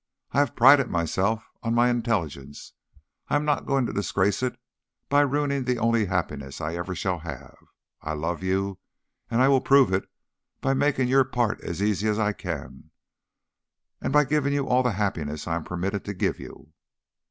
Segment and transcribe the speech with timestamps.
[0.31, 2.73] I have prided myself on my intelligence.
[3.27, 4.57] I am not going to disgrace it
[5.09, 7.55] by ruining the only happiness I ever shall have.
[8.01, 8.79] I love you,
[9.29, 10.09] and I will prove it
[10.59, 12.89] by making your part as easy as I can,
[14.01, 16.73] and by giving you all the happiness I am permitted to give you."